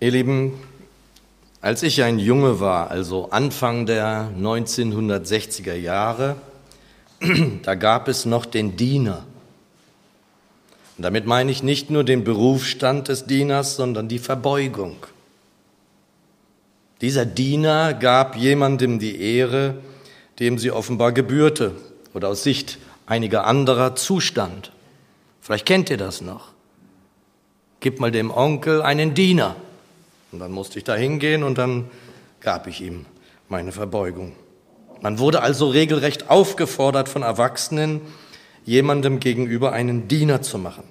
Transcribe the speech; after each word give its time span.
Ihr 0.00 0.12
Lieben, 0.12 0.52
als 1.60 1.82
ich 1.82 2.04
ein 2.04 2.20
Junge 2.20 2.60
war, 2.60 2.88
also 2.88 3.30
Anfang 3.30 3.84
der 3.84 4.30
1960er 4.38 5.74
Jahre, 5.74 6.36
da 7.64 7.74
gab 7.74 8.06
es 8.06 8.24
noch 8.24 8.46
den 8.46 8.76
Diener. 8.76 9.24
Und 10.96 11.02
damit 11.02 11.26
meine 11.26 11.50
ich 11.50 11.64
nicht 11.64 11.90
nur 11.90 12.04
den 12.04 12.22
Berufsstand 12.22 13.08
des 13.08 13.26
Dieners, 13.26 13.74
sondern 13.74 14.06
die 14.06 14.20
Verbeugung. 14.20 14.98
Dieser 17.00 17.26
Diener 17.26 17.92
gab 17.92 18.36
jemandem 18.36 19.00
die 19.00 19.20
Ehre, 19.20 19.74
dem 20.38 20.58
sie 20.58 20.70
offenbar 20.70 21.10
gebührte 21.10 21.74
oder 22.14 22.28
aus 22.28 22.44
Sicht 22.44 22.78
einiger 23.06 23.48
anderer 23.48 23.96
Zustand. 23.96 24.70
Vielleicht 25.40 25.66
kennt 25.66 25.90
ihr 25.90 25.96
das 25.96 26.20
noch. 26.20 26.52
Gib 27.80 27.98
mal 27.98 28.12
dem 28.12 28.30
Onkel 28.30 28.80
einen 28.80 29.14
Diener. 29.14 29.56
Und 30.32 30.40
dann 30.40 30.52
musste 30.52 30.78
ich 30.78 30.84
da 30.84 30.94
hingehen 30.94 31.42
und 31.42 31.58
dann 31.58 31.90
gab 32.40 32.66
ich 32.66 32.80
ihm 32.80 33.06
meine 33.48 33.72
Verbeugung. 33.72 34.32
Man 35.00 35.18
wurde 35.18 35.42
also 35.42 35.68
regelrecht 35.68 36.28
aufgefordert 36.28 37.08
von 37.08 37.22
Erwachsenen, 37.22 38.00
jemandem 38.64 39.20
gegenüber 39.20 39.72
einen 39.72 40.08
Diener 40.08 40.42
zu 40.42 40.58
machen. 40.58 40.84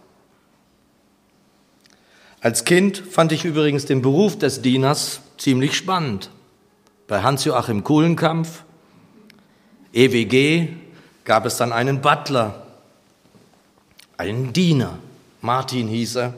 Als 2.40 2.66
Kind 2.66 2.98
fand 2.98 3.32
ich 3.32 3.46
übrigens 3.46 3.86
den 3.86 4.02
Beruf 4.02 4.38
des 4.38 4.62
Dieners 4.62 5.22
ziemlich 5.38 5.76
spannend. 5.76 6.30
Bei 7.08 7.22
Hans-Joachim 7.22 7.84
Kuhlenkampf, 7.84 8.64
EWG, 9.94 10.70
gab 11.26 11.46
es 11.46 11.58
dann 11.58 11.74
einen 11.74 12.02
Butler, 12.02 12.66
einen 14.18 14.54
Diener. 14.54 15.00
Martin 15.42 15.88
hieß 15.88 16.16
er. 16.18 16.34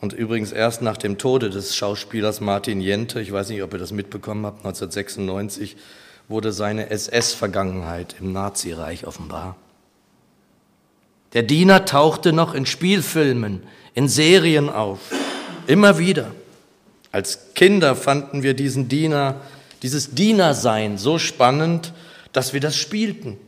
Und 0.00 0.12
übrigens 0.12 0.52
erst 0.52 0.82
nach 0.82 0.96
dem 0.96 1.18
Tode 1.18 1.50
des 1.50 1.74
Schauspielers 1.74 2.40
Martin 2.40 2.80
Jente, 2.80 3.20
ich 3.20 3.32
weiß 3.32 3.48
nicht, 3.48 3.62
ob 3.62 3.72
ihr 3.72 3.78
das 3.78 3.92
mitbekommen 3.92 4.44
habt, 4.44 4.58
1996 4.58 5.76
wurde 6.28 6.52
seine 6.52 6.90
SS-Vergangenheit 6.90 8.16
im 8.20 8.32
Nazireich 8.32 9.06
offenbar. 9.06 9.56
Der 11.32 11.42
Diener 11.42 11.84
tauchte 11.84 12.32
noch 12.32 12.54
in 12.54 12.66
Spielfilmen, 12.66 13.62
in 13.94 14.08
Serien 14.08 14.68
auf, 14.68 15.00
immer 15.66 15.98
wieder. 15.98 16.32
Als 17.12 17.54
Kinder 17.54 17.96
fanden 17.96 18.42
wir 18.42 18.54
diesen 18.54 18.88
Diener, 18.88 19.40
dieses 19.82 20.14
Dienersein 20.14 20.98
so 20.98 21.18
spannend, 21.18 21.92
dass 22.32 22.52
wir 22.52 22.60
das 22.60 22.76
spielten. 22.76 23.38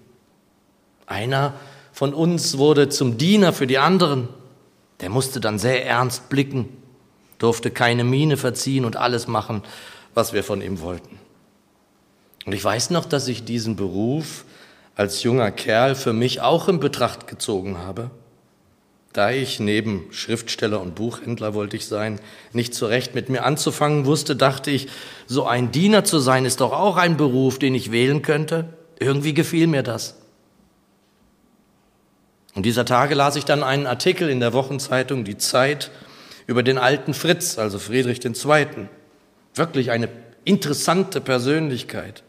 Einer 1.06 1.54
von 1.92 2.14
uns 2.14 2.58
wurde 2.58 2.88
zum 2.88 3.18
Diener 3.18 3.52
für 3.52 3.66
die 3.66 3.78
anderen. 3.78 4.28
Der 5.00 5.10
musste 5.10 5.40
dann 5.40 5.58
sehr 5.58 5.86
ernst 5.86 6.28
blicken, 6.28 6.68
durfte 7.38 7.70
keine 7.70 8.04
Miene 8.04 8.36
verziehen 8.36 8.84
und 8.84 8.96
alles 8.96 9.28
machen, 9.28 9.62
was 10.14 10.32
wir 10.32 10.42
von 10.42 10.60
ihm 10.60 10.80
wollten. 10.80 11.18
Und 12.46 12.52
ich 12.52 12.64
weiß 12.64 12.90
noch, 12.90 13.04
dass 13.04 13.28
ich 13.28 13.44
diesen 13.44 13.76
Beruf 13.76 14.44
als 14.96 15.22
junger 15.22 15.50
Kerl 15.52 15.94
für 15.94 16.12
mich 16.12 16.40
auch 16.40 16.68
in 16.68 16.80
Betracht 16.80 17.28
gezogen 17.28 17.78
habe. 17.78 18.10
Da 19.12 19.30
ich 19.30 19.58
neben 19.60 20.06
Schriftsteller 20.10 20.80
und 20.80 20.94
Buchhändler 20.94 21.54
wollte 21.54 21.76
ich 21.76 21.86
sein, 21.86 22.20
nicht 22.52 22.74
so 22.74 22.86
recht 22.86 23.14
mit 23.14 23.28
mir 23.28 23.44
anzufangen 23.44 24.06
wusste, 24.06 24.36
dachte 24.36 24.70
ich, 24.70 24.88
so 25.26 25.46
ein 25.46 25.70
Diener 25.70 26.04
zu 26.04 26.18
sein 26.18 26.44
ist 26.44 26.60
doch 26.60 26.72
auch 26.72 26.96
ein 26.96 27.16
Beruf, 27.16 27.58
den 27.58 27.74
ich 27.74 27.90
wählen 27.92 28.22
könnte. 28.22 28.74
Irgendwie 28.98 29.34
gefiel 29.34 29.66
mir 29.66 29.82
das. 29.82 30.16
Und 32.58 32.66
dieser 32.66 32.84
Tage 32.84 33.14
las 33.14 33.36
ich 33.36 33.44
dann 33.44 33.62
einen 33.62 33.86
Artikel 33.86 34.28
in 34.28 34.40
der 34.40 34.52
Wochenzeitung 34.52 35.22
Die 35.22 35.38
Zeit 35.38 35.92
über 36.48 36.64
den 36.64 36.76
alten 36.76 37.14
Fritz, 37.14 37.56
also 37.56 37.78
Friedrich 37.78 38.18
II. 38.24 38.88
Wirklich 39.54 39.92
eine 39.92 40.08
interessante 40.42 41.20
Persönlichkeit. 41.20 42.24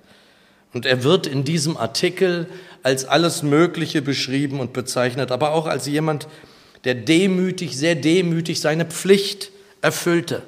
Und 0.72 0.85
er 0.85 1.03
wird 1.03 1.25
in 1.25 1.45
diesem 1.45 1.77
Artikel 1.77 2.45
als 2.84 3.06
alles 3.06 3.41
Mögliche 3.41 4.03
beschrieben 4.03 4.59
und 4.59 4.72
bezeichnet, 4.72 5.31
aber 5.31 5.51
auch 5.51 5.66
als 5.66 5.88
jemand, 5.88 6.28
der 6.84 6.94
demütig, 6.94 7.75
sehr 7.75 7.96
demütig 7.96 8.61
seine 8.61 8.85
Pflicht 8.85 9.50
erfüllte. 9.81 10.44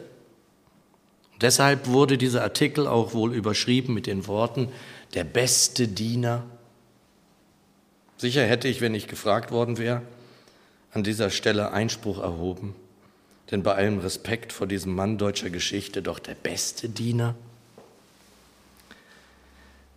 Deshalb 1.42 1.88
wurde 1.88 2.20
dieser 2.20 2.44
Artikel 2.44 2.86
auch 2.86 3.16
wohl 3.16 3.34
überschrieben 3.34 3.96
mit 3.96 4.06
den 4.06 4.28
Worten, 4.28 4.68
der 5.16 5.24
beste 5.24 5.88
Diener 5.88 6.44
Sicher 8.22 8.46
hätte 8.46 8.68
ich, 8.68 8.82
wenn 8.82 8.94
ich 8.94 9.08
gefragt 9.08 9.50
worden 9.50 9.80
wäre, 9.80 10.04
an 10.94 11.04
dieser 11.04 11.32
Stelle 11.32 11.72
Einspruch 11.72 12.22
erhoben, 12.22 12.76
denn 13.50 13.64
bei 13.64 13.74
allem 13.74 13.98
Respekt 13.98 14.54
vor 14.54 14.68
diesem 14.68 14.94
Mann 14.94 15.18
deutscher 15.18 15.50
Geschichte 15.50 16.04
doch 16.04 16.20
der 16.20 16.36
beste 16.36 16.88
Diener. 16.88 17.34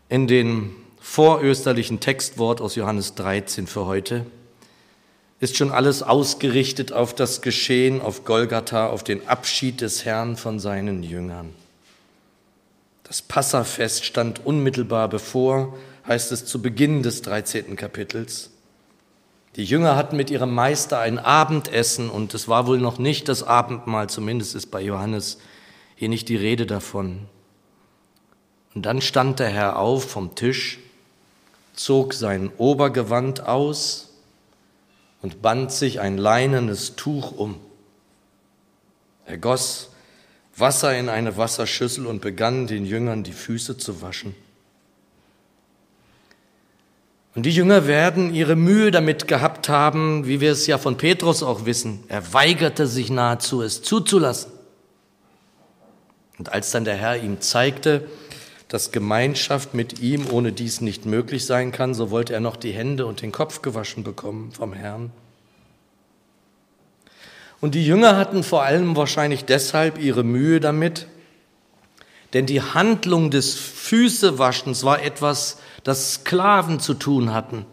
In 0.08 0.26
den 0.26 0.74
vorösterlichen 1.02 2.00
Textwort 2.00 2.62
aus 2.62 2.76
Johannes 2.76 3.14
13 3.14 3.66
für 3.66 3.84
heute 3.84 4.24
ist 5.38 5.58
schon 5.58 5.70
alles 5.70 6.02
ausgerichtet 6.02 6.94
auf 6.94 7.14
das 7.14 7.42
Geschehen 7.42 8.00
auf 8.00 8.24
Golgatha, 8.24 8.86
auf 8.86 9.04
den 9.04 9.28
Abschied 9.28 9.82
des 9.82 10.06
Herrn 10.06 10.38
von 10.38 10.58
seinen 10.58 11.02
Jüngern. 11.02 11.54
Das 13.02 13.20
Passafest 13.20 14.06
stand 14.06 14.46
unmittelbar 14.46 15.10
bevor, 15.10 15.76
heißt 16.06 16.32
es 16.32 16.44
zu 16.44 16.60
Beginn 16.60 17.02
des 17.02 17.22
13. 17.22 17.76
Kapitels. 17.76 18.50
Die 19.56 19.64
Jünger 19.64 19.96
hatten 19.96 20.16
mit 20.16 20.30
ihrem 20.30 20.52
Meister 20.52 20.98
ein 20.98 21.18
Abendessen 21.18 22.10
und 22.10 22.34
es 22.34 22.48
war 22.48 22.66
wohl 22.66 22.78
noch 22.78 22.98
nicht 22.98 23.28
das 23.28 23.42
Abendmahl, 23.42 24.08
zumindest 24.08 24.54
ist 24.54 24.70
bei 24.70 24.80
Johannes 24.80 25.38
hier 25.94 26.08
nicht 26.08 26.28
die 26.28 26.36
Rede 26.36 26.66
davon. 26.66 27.26
Und 28.74 28.84
dann 28.86 29.00
stand 29.00 29.38
der 29.38 29.50
Herr 29.50 29.78
auf 29.78 30.10
vom 30.10 30.34
Tisch, 30.34 30.80
zog 31.74 32.14
sein 32.14 32.50
Obergewand 32.58 33.46
aus 33.46 34.10
und 35.22 35.40
band 35.40 35.70
sich 35.70 36.00
ein 36.00 36.18
leinenes 36.18 36.96
Tuch 36.96 37.30
um. 37.32 37.60
Er 39.26 39.38
goss 39.38 39.90
Wasser 40.56 40.96
in 40.96 41.08
eine 41.08 41.36
Wasserschüssel 41.36 42.06
und 42.06 42.20
begann 42.20 42.66
den 42.66 42.86
Jüngern 42.86 43.22
die 43.24 43.32
Füße 43.32 43.76
zu 43.76 44.02
waschen. 44.02 44.34
Und 47.34 47.46
die 47.46 47.50
Jünger 47.50 47.86
werden 47.88 48.32
ihre 48.32 48.54
Mühe 48.54 48.90
damit 48.90 49.26
gehabt 49.26 49.68
haben, 49.68 50.26
wie 50.26 50.40
wir 50.40 50.52
es 50.52 50.66
ja 50.66 50.78
von 50.78 50.96
Petrus 50.96 51.42
auch 51.42 51.66
wissen. 51.66 52.04
Er 52.08 52.32
weigerte 52.32 52.86
sich 52.86 53.10
nahezu, 53.10 53.60
es 53.62 53.82
zuzulassen. 53.82 54.52
Und 56.38 56.52
als 56.52 56.70
dann 56.70 56.84
der 56.84 56.94
Herr 56.94 57.22
ihm 57.22 57.40
zeigte, 57.40 58.06
dass 58.68 58.92
Gemeinschaft 58.92 59.74
mit 59.74 60.00
ihm 60.00 60.26
ohne 60.30 60.52
dies 60.52 60.80
nicht 60.80 61.06
möglich 61.06 61.46
sein 61.46 61.72
kann, 61.72 61.94
so 61.94 62.10
wollte 62.10 62.32
er 62.32 62.40
noch 62.40 62.56
die 62.56 62.72
Hände 62.72 63.06
und 63.06 63.22
den 63.22 63.32
Kopf 63.32 63.62
gewaschen 63.62 64.04
bekommen 64.04 64.52
vom 64.52 64.72
Herrn. 64.72 65.10
Und 67.60 67.74
die 67.74 67.86
Jünger 67.86 68.16
hatten 68.16 68.42
vor 68.42 68.62
allem 68.62 68.96
wahrscheinlich 68.96 69.44
deshalb 69.44 69.98
ihre 69.98 70.22
Mühe 70.22 70.60
damit, 70.60 71.06
denn 72.34 72.46
die 72.46 72.60
Handlung 72.60 73.30
des 73.30 73.54
Füßewaschens 73.54 74.82
war 74.82 75.00
etwas, 75.00 75.58
das 75.84 76.14
Sklaven 76.14 76.80
zu 76.80 76.94
tun 76.94 77.32
hatten. 77.32 77.64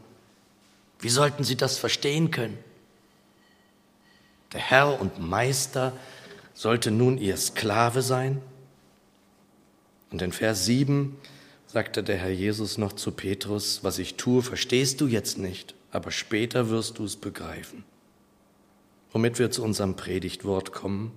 Wie 1.00 1.10
sollten 1.10 1.44
sie 1.44 1.58
das 1.58 1.80
verstehen 1.80 2.30
können? 2.30 2.60
Der 4.54 4.60
Herr 4.60 5.02
und 5.02 5.20
Meister 5.20 5.94
sollte 6.54 6.92
nun 6.92 7.18
ihr 7.18 7.38
Sklave 7.38 8.04
sein? 8.04 8.40
Und 10.12 10.22
in 10.22 10.32
Vers 10.32 10.66
7 10.66 11.18
sagte 11.66 12.04
der 12.04 12.18
Herr 12.18 12.30
Jesus 12.30 12.78
noch 12.78 12.94
zu 12.94 13.12
Petrus, 13.12 13.84
was 13.84 13.98
ich 13.98 14.16
tue, 14.16 14.44
verstehst 14.44 15.02
du 15.02 15.08
jetzt 15.08 15.40
nicht, 15.40 15.74
aber 15.90 16.12
später 16.12 16.70
wirst 16.70 17.00
du 17.00 17.06
es 17.06 17.16
begreifen. 17.16 17.84
Womit 19.12 19.40
wir 19.40 19.50
zu 19.50 19.64
unserem 19.64 19.96
Predigtwort 19.96 20.72
kommen. 20.72 21.12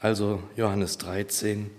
Also 0.00 0.42
Johannes 0.56 0.98
13, 0.98 1.70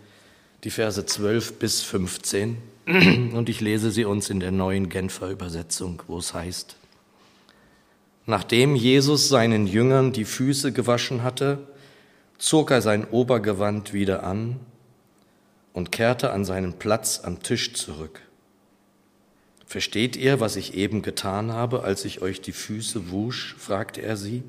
die 0.67 0.71
Verse 0.71 1.05
12 1.05 1.59
bis 1.59 1.81
15 1.81 2.57
und 2.87 3.47
ich 3.47 3.61
lese 3.61 3.89
sie 3.89 4.03
uns 4.03 4.29
in 4.29 4.41
der 4.41 4.51
neuen 4.51 4.89
Genfer 4.89 5.29
Übersetzung, 5.29 6.03
wo 6.07 6.17
es 6.17 6.33
heißt, 6.33 6.75
Nachdem 8.25 8.75
Jesus 8.75 9.29
seinen 9.29 9.65
Jüngern 9.65 10.11
die 10.11 10.25
Füße 10.25 10.73
gewaschen 10.73 11.23
hatte, 11.23 11.59
zog 12.37 12.71
er 12.71 12.81
sein 12.81 13.07
Obergewand 13.07 13.93
wieder 13.93 14.25
an 14.25 14.59
und 15.71 15.93
kehrte 15.93 16.31
an 16.31 16.43
seinen 16.43 16.73
Platz 16.73 17.21
am 17.23 17.41
Tisch 17.41 17.73
zurück. 17.73 18.19
Versteht 19.65 20.17
ihr, 20.17 20.41
was 20.41 20.57
ich 20.57 20.73
eben 20.73 21.01
getan 21.01 21.53
habe, 21.53 21.83
als 21.83 22.03
ich 22.03 22.21
euch 22.21 22.41
die 22.41 22.51
Füße 22.51 23.09
wusch? 23.09 23.55
fragte 23.57 24.01
er 24.01 24.17
sie. 24.17 24.43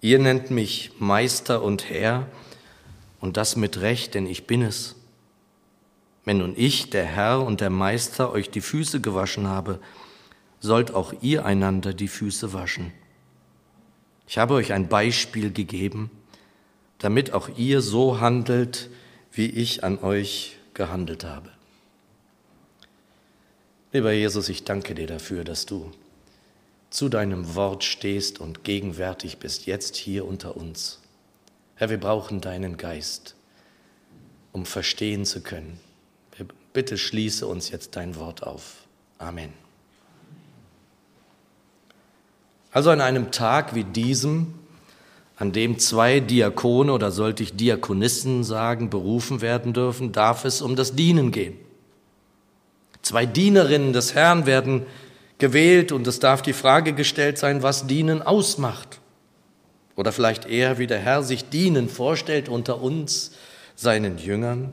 Ihr 0.00 0.20
nennt 0.20 0.52
mich 0.52 0.92
Meister 1.00 1.64
und 1.64 1.90
Herr, 1.90 2.28
und 3.20 3.36
das 3.36 3.56
mit 3.56 3.80
Recht, 3.80 4.14
denn 4.14 4.26
ich 4.26 4.46
bin 4.46 4.62
es. 4.62 4.96
Wenn 6.24 6.38
nun 6.38 6.54
ich, 6.56 6.90
der 6.90 7.04
Herr 7.04 7.42
und 7.44 7.60
der 7.60 7.70
Meister, 7.70 8.32
euch 8.32 8.50
die 8.50 8.60
Füße 8.60 9.00
gewaschen 9.00 9.46
habe, 9.46 9.80
sollt 10.60 10.92
auch 10.92 11.14
ihr 11.22 11.44
einander 11.44 11.94
die 11.94 12.08
Füße 12.08 12.52
waschen. 12.52 12.92
Ich 14.26 14.38
habe 14.38 14.54
euch 14.54 14.72
ein 14.72 14.88
Beispiel 14.88 15.52
gegeben, 15.52 16.10
damit 16.98 17.32
auch 17.32 17.48
ihr 17.56 17.80
so 17.80 18.20
handelt, 18.20 18.90
wie 19.32 19.46
ich 19.46 19.84
an 19.84 19.98
euch 20.00 20.58
gehandelt 20.74 21.24
habe. 21.24 21.50
Lieber 23.92 24.12
Jesus, 24.12 24.48
ich 24.50 24.64
danke 24.64 24.94
dir 24.94 25.06
dafür, 25.06 25.44
dass 25.44 25.64
du 25.64 25.90
zu 26.90 27.08
deinem 27.08 27.54
Wort 27.54 27.84
stehst 27.84 28.38
und 28.38 28.64
gegenwärtig 28.64 29.38
bist, 29.38 29.66
jetzt 29.66 29.96
hier 29.96 30.26
unter 30.26 30.56
uns. 30.56 31.00
Herr, 31.78 31.90
wir 31.90 32.00
brauchen 32.00 32.40
deinen 32.40 32.76
Geist, 32.76 33.36
um 34.50 34.66
verstehen 34.66 35.24
zu 35.24 35.42
können. 35.42 35.78
Bitte 36.72 36.98
schließe 36.98 37.46
uns 37.46 37.70
jetzt 37.70 37.94
dein 37.94 38.16
Wort 38.16 38.42
auf. 38.42 38.86
Amen. 39.18 39.52
Also 42.72 42.90
an 42.90 43.00
einem 43.00 43.30
Tag 43.30 43.76
wie 43.76 43.84
diesem, 43.84 44.54
an 45.36 45.52
dem 45.52 45.78
zwei 45.78 46.18
Diakone 46.18 46.92
oder 46.92 47.12
sollte 47.12 47.44
ich 47.44 47.56
Diakonissen 47.56 48.42
sagen, 48.42 48.90
berufen 48.90 49.40
werden 49.40 49.72
dürfen, 49.72 50.10
darf 50.10 50.44
es 50.44 50.60
um 50.60 50.74
das 50.74 50.96
Dienen 50.96 51.30
gehen. 51.30 51.56
Zwei 53.02 53.24
Dienerinnen 53.24 53.92
des 53.92 54.14
Herrn 54.14 54.46
werden 54.46 54.84
gewählt 55.38 55.92
und 55.92 56.08
es 56.08 56.18
darf 56.18 56.42
die 56.42 56.52
Frage 56.52 56.92
gestellt 56.92 57.38
sein, 57.38 57.62
was 57.62 57.86
Dienen 57.86 58.20
ausmacht. 58.20 59.00
Oder 59.98 60.12
vielleicht 60.12 60.46
eher, 60.46 60.78
wie 60.78 60.86
der 60.86 61.00
Herr 61.00 61.24
sich 61.24 61.48
Dienen 61.48 61.88
vorstellt 61.88 62.48
unter 62.48 62.80
uns, 62.80 63.32
seinen 63.74 64.16
Jüngern. 64.16 64.72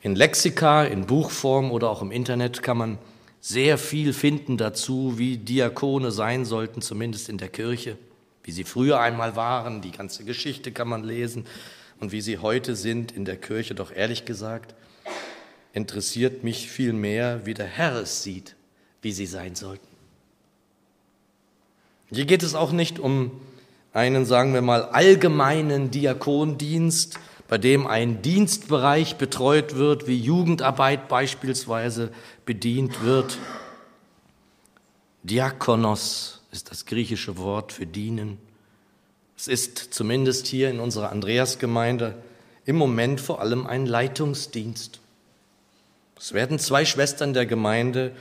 In 0.00 0.16
Lexika, 0.16 0.82
in 0.82 1.06
Buchform 1.06 1.70
oder 1.70 1.88
auch 1.88 2.02
im 2.02 2.10
Internet 2.10 2.64
kann 2.64 2.76
man 2.76 2.98
sehr 3.40 3.78
viel 3.78 4.12
finden 4.12 4.56
dazu, 4.56 5.14
wie 5.16 5.36
Diakone 5.36 6.10
sein 6.10 6.44
sollten, 6.44 6.82
zumindest 6.82 7.28
in 7.28 7.38
der 7.38 7.48
Kirche, 7.48 7.96
wie 8.42 8.50
sie 8.50 8.64
früher 8.64 8.98
einmal 8.98 9.36
waren, 9.36 9.80
die 9.80 9.92
ganze 9.92 10.24
Geschichte 10.24 10.72
kann 10.72 10.88
man 10.88 11.04
lesen 11.04 11.46
und 12.00 12.10
wie 12.10 12.22
sie 12.22 12.38
heute 12.38 12.74
sind 12.74 13.12
in 13.12 13.24
der 13.24 13.36
Kirche. 13.36 13.76
Doch 13.76 13.92
ehrlich 13.94 14.24
gesagt, 14.24 14.74
interessiert 15.72 16.42
mich 16.42 16.68
viel 16.68 16.92
mehr, 16.92 17.46
wie 17.46 17.54
der 17.54 17.66
Herr 17.66 17.94
es 17.94 18.24
sieht, 18.24 18.56
wie 19.02 19.12
sie 19.12 19.26
sein 19.26 19.54
sollten. 19.54 19.95
Hier 22.10 22.24
geht 22.24 22.42
es 22.42 22.54
auch 22.54 22.72
nicht 22.72 22.98
um 22.98 23.32
einen, 23.92 24.26
sagen 24.26 24.54
wir 24.54 24.62
mal, 24.62 24.84
allgemeinen 24.84 25.90
Diakondienst, 25.90 27.18
bei 27.48 27.58
dem 27.58 27.86
ein 27.86 28.22
Dienstbereich 28.22 29.16
betreut 29.16 29.76
wird, 29.76 30.06
wie 30.06 30.18
Jugendarbeit 30.18 31.08
beispielsweise 31.08 32.10
bedient 32.44 33.02
wird. 33.02 33.38
Diakonos 35.22 36.42
ist 36.52 36.70
das 36.70 36.86
griechische 36.86 37.36
Wort 37.36 37.72
für 37.72 37.86
dienen. 37.86 38.38
Es 39.36 39.48
ist 39.48 39.78
zumindest 39.92 40.46
hier 40.46 40.70
in 40.70 40.80
unserer 40.80 41.10
Andreasgemeinde 41.10 42.16
im 42.64 42.76
Moment 42.76 43.20
vor 43.20 43.40
allem 43.40 43.66
ein 43.66 43.86
Leitungsdienst. 43.86 45.00
Es 46.18 46.32
werden 46.32 46.58
zwei 46.58 46.84
Schwestern 46.84 47.34
der 47.34 47.46
Gemeinde 47.46 48.12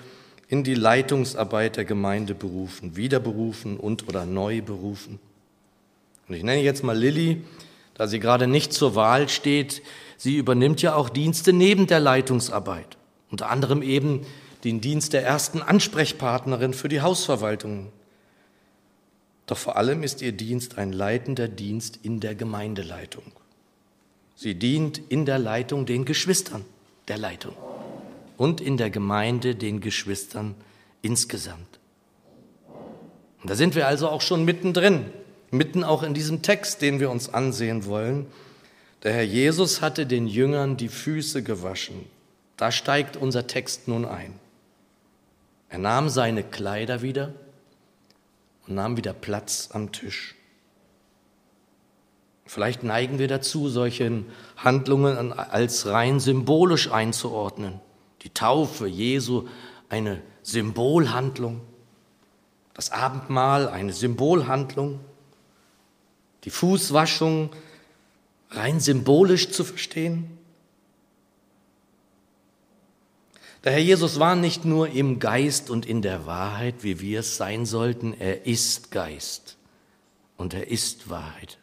in 0.47 0.63
die 0.63 0.75
Leitungsarbeit 0.75 1.77
der 1.77 1.85
Gemeinde 1.85 2.35
berufen, 2.35 2.95
wiederberufen 2.95 3.77
und 3.77 4.07
oder 4.07 4.25
neu 4.25 4.61
berufen. 4.61 5.19
Und 6.27 6.35
ich 6.35 6.43
nenne 6.43 6.61
jetzt 6.61 6.83
mal 6.83 6.97
Lilly, 6.97 7.43
da 7.95 8.07
sie 8.07 8.19
gerade 8.19 8.47
nicht 8.47 8.73
zur 8.73 8.95
Wahl 8.95 9.29
steht. 9.29 9.81
Sie 10.17 10.37
übernimmt 10.37 10.81
ja 10.81 10.95
auch 10.95 11.09
Dienste 11.09 11.53
neben 11.53 11.87
der 11.87 11.99
Leitungsarbeit, 11.99 12.97
unter 13.31 13.49
anderem 13.49 13.81
eben 13.81 14.25
den 14.63 14.81
Dienst 14.81 15.13
der 15.13 15.23
ersten 15.23 15.61
Ansprechpartnerin 15.61 16.73
für 16.73 16.89
die 16.89 17.01
Hausverwaltung. 17.01 17.91
Doch 19.45 19.57
vor 19.57 19.77
allem 19.77 20.03
ist 20.03 20.21
ihr 20.21 20.31
Dienst 20.31 20.77
ein 20.77 20.91
leitender 20.91 21.47
Dienst 21.47 21.99
in 22.01 22.19
der 22.19 22.35
Gemeindeleitung. 22.35 23.23
Sie 24.35 24.55
dient 24.55 24.99
in 25.09 25.25
der 25.25 25.39
Leitung 25.39 25.85
den 25.85 26.03
Geschwistern 26.05 26.65
der 27.07 27.17
Leitung 27.17 27.55
und 28.37 28.61
in 28.61 28.77
der 28.77 28.89
Gemeinde 28.89 29.55
den 29.55 29.81
Geschwistern 29.81 30.55
insgesamt. 31.01 31.79
Und 33.41 33.49
da 33.49 33.55
sind 33.55 33.75
wir 33.75 33.87
also 33.87 34.09
auch 34.09 34.21
schon 34.21 34.43
mittendrin, 34.43 35.05
mitten 35.51 35.83
auch 35.83 36.03
in 36.03 36.13
diesem 36.13 36.41
Text, 36.41 36.81
den 36.81 36.99
wir 36.99 37.09
uns 37.09 37.33
ansehen 37.33 37.85
wollen. 37.85 38.25
Der 39.03 39.13
Herr 39.13 39.23
Jesus 39.23 39.81
hatte 39.81 40.05
den 40.05 40.27
Jüngern 40.27 40.77
die 40.77 40.89
Füße 40.89 41.43
gewaschen. 41.43 42.07
Da 42.57 42.71
steigt 42.71 43.17
unser 43.17 43.47
Text 43.47 43.87
nun 43.87 44.05
ein. 44.05 44.33
Er 45.69 45.77
nahm 45.77 46.09
seine 46.09 46.43
Kleider 46.43 47.01
wieder 47.01 47.33
und 48.65 48.75
nahm 48.75 48.97
wieder 48.97 49.13
Platz 49.13 49.69
am 49.73 49.91
Tisch. 49.91 50.35
Vielleicht 52.47 52.83
neigen 52.83 53.19
wir 53.19 53.27
dazu, 53.27 53.69
solche 53.69 54.23
Handlungen 54.57 55.33
als 55.33 55.87
rein 55.87 56.19
symbolisch 56.19 56.91
einzuordnen 56.91 57.79
die 58.25 58.33
Taufe 58.33 58.87
Jesu 58.87 59.47
eine 59.87 60.21
Symbolhandlung, 60.41 61.61
das 62.73 62.91
Abendmahl 62.91 63.69
eine 63.69 63.93
Symbolhandlung, 63.93 64.99
die 66.43 66.49
Fußwaschung 66.49 67.51
rein 68.49 68.79
symbolisch 68.79 69.51
zu 69.51 69.63
verstehen. 69.63 70.37
Der 73.63 73.73
Herr 73.73 73.79
Jesus 73.79 74.19
war 74.19 74.35
nicht 74.35 74.65
nur 74.65 74.89
im 74.89 75.19
Geist 75.19 75.69
und 75.69 75.85
in 75.85 76.01
der 76.01 76.25
Wahrheit, 76.25 76.75
wie 76.81 76.99
wir 76.99 77.19
es 77.19 77.37
sein 77.37 77.65
sollten, 77.65 78.13
er 78.13 78.45
ist 78.47 78.91
Geist 78.91 79.55
und 80.35 80.55
er 80.55 80.67
ist 80.69 81.09
Wahrheit. 81.09 81.59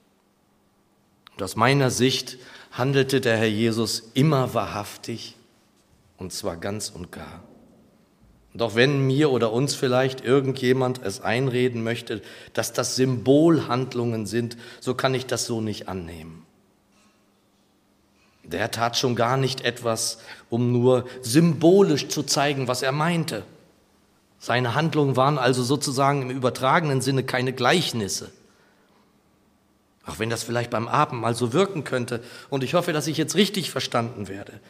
Und 1.32 1.42
aus 1.42 1.56
meiner 1.56 1.90
Sicht 1.90 2.38
handelte 2.70 3.20
der 3.20 3.36
Herr 3.36 3.48
Jesus 3.48 4.10
immer 4.14 4.54
wahrhaftig 4.54 5.36
und 6.22 6.32
zwar 6.32 6.56
ganz 6.56 6.88
und 6.88 7.10
gar. 7.10 7.42
Doch 8.54 8.76
wenn 8.76 9.04
mir 9.06 9.30
oder 9.30 9.52
uns 9.52 9.74
vielleicht 9.74 10.22
irgendjemand 10.22 11.02
es 11.02 11.20
einreden 11.20 11.82
möchte, 11.82 12.22
dass 12.52 12.72
das 12.72 12.94
Symbolhandlungen 12.94 14.26
sind, 14.26 14.56
so 14.78 14.94
kann 14.94 15.14
ich 15.14 15.26
das 15.26 15.46
so 15.46 15.60
nicht 15.60 15.88
annehmen. 15.88 16.46
Der 18.44 18.70
tat 18.70 18.96
schon 18.96 19.16
gar 19.16 19.36
nicht 19.36 19.62
etwas, 19.62 20.18
um 20.48 20.70
nur 20.70 21.06
symbolisch 21.22 22.06
zu 22.08 22.22
zeigen, 22.22 22.68
was 22.68 22.82
er 22.82 22.92
meinte. 22.92 23.42
Seine 24.38 24.76
Handlungen 24.76 25.16
waren 25.16 25.38
also 25.38 25.64
sozusagen 25.64 26.22
im 26.22 26.30
übertragenen 26.30 27.00
Sinne 27.00 27.24
keine 27.24 27.52
Gleichnisse. 27.52 28.30
Auch 30.04 30.20
wenn 30.20 30.30
das 30.30 30.44
vielleicht 30.44 30.70
beim 30.70 30.86
Abendmahl 30.86 31.34
so 31.34 31.52
wirken 31.52 31.82
könnte. 31.82 32.22
Und 32.48 32.62
ich 32.62 32.74
hoffe, 32.74 32.92
dass 32.92 33.08
ich 33.08 33.16
jetzt 33.16 33.34
richtig 33.34 33.70
verstanden 33.70 34.28
werde. 34.28 34.60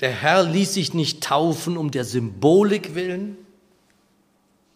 Der 0.00 0.10
Herr 0.10 0.44
ließ 0.44 0.74
sich 0.74 0.94
nicht 0.94 1.22
taufen 1.22 1.76
um 1.76 1.90
der 1.90 2.04
Symbolik 2.04 2.94
willen. 2.94 3.36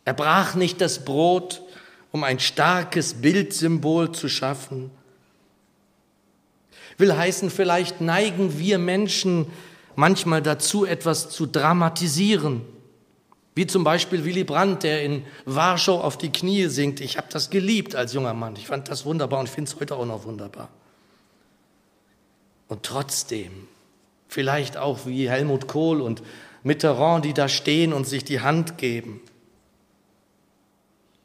Er 0.05 0.15
brach 0.15 0.55
nicht 0.55 0.81
das 0.81 1.05
Brot, 1.05 1.63
um 2.11 2.25
ein 2.25 2.41
starkes 2.41 3.15
Bildsymbol 3.15 4.13
zu 4.13 4.29
schaffen. 4.29 4.91
Will 6.99 7.17
heißen, 7.17 7.51
vielleicht 7.51 8.01
neigen 8.01 8.59
wir 8.59 8.79
Menschen 8.79 9.47
manchmal 9.95 10.43
dazu, 10.43 10.85
etwas 10.85 11.31
zu 11.31 11.47
dramatisieren. 11.47 12.63
Wie 13.55 13.67
zum 13.67 13.85
Beispiel 13.85 14.25
Willy 14.25 14.45
Brandt, 14.45 14.83
der 14.83 15.03
in 15.03 15.25
Warschau 15.45 16.01
auf 16.01 16.17
die 16.17 16.31
Knie 16.31 16.67
singt. 16.67 17.01
Ich 17.01 17.17
habe 17.17 17.29
das 17.31 17.51
geliebt 17.51 17.95
als 17.95 18.15
junger 18.15 18.35
Mann. 18.35 18.57
Ich 18.57 18.67
fand 18.67 18.89
das 18.89 19.05
wunderbar 19.05 19.41
und 19.41 19.49
finde 19.49 19.71
es 19.71 19.79
heute 19.79 19.97
auch 19.97 20.07
noch 20.07 20.25
wunderbar. 20.25 20.69
Und 22.69 22.83
trotzdem 22.83 23.69
Vielleicht 24.33 24.79
auch 24.79 25.05
wie 25.05 25.29
Helmut 25.29 25.69
Kohl 25.69 26.01
und 26.01 26.23
Mitterrand, 26.63 27.27
die 27.27 27.35
da 27.35 27.51
stehen 27.51 27.93
und 27.93 28.07
sich 28.07 28.25
die 28.25 28.41
Hand 28.41 28.79
geben. 28.79 29.21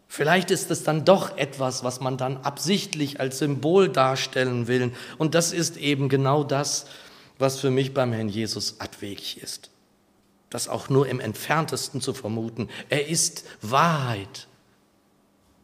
Vielleicht 0.10 0.52
ist 0.52 0.70
es 0.72 0.84
dann 0.84 1.06
doch 1.06 1.38
etwas, 1.38 1.86
was 1.86 2.02
man 2.02 2.18
dann 2.18 2.36
absichtlich 2.36 3.22
als 3.22 3.40
Symbol 3.40 3.88
darstellen 3.88 4.68
will. 4.68 4.92
Und 5.18 5.36
das 5.36 5.54
ist 5.54 5.78
eben 5.78 6.10
genau 6.10 6.44
das, 6.44 6.88
was 7.40 7.62
für 7.62 7.72
mich 7.72 7.94
beim 7.94 8.12
Herrn 8.12 8.28
Jesus 8.28 8.82
abwegig 8.82 9.42
ist. 9.42 9.70
Das 10.50 10.68
auch 10.68 10.90
nur 10.90 11.08
im 11.08 11.22
entferntesten 11.22 12.02
zu 12.02 12.14
vermuten. 12.14 12.68
Er 12.90 13.08
ist 13.08 13.46
Wahrheit 13.62 14.48